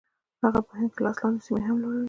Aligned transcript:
هغه 0.43 0.59
په 0.67 0.71
هند 0.77 0.91
کې 0.95 1.01
لاس 1.05 1.17
لاندې 1.21 1.41
سیمې 1.45 1.63
هم 1.67 1.77
لري. 1.83 1.99